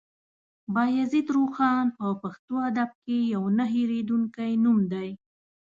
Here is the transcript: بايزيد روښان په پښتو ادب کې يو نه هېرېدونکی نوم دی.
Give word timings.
بايزيد 0.73 1.27
روښان 1.35 1.85
په 1.97 2.05
پښتو 2.21 2.55
ادب 2.69 2.89
کې 3.03 3.17
يو 3.33 3.43
نه 3.57 3.65
هېرېدونکی 3.73 4.51
نوم 4.63 4.79
دی. 4.91 5.09